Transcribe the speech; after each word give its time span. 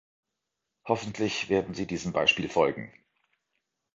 Hoffentlich 0.87 1.49
werden 1.49 1.75
sie 1.75 1.85
diesem 1.85 2.11
Beispiel 2.11 2.49
folgen. 2.49 2.91